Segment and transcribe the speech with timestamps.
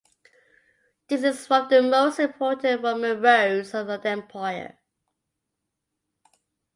[1.09, 4.79] This is one of the most important Roman roads of the Empire.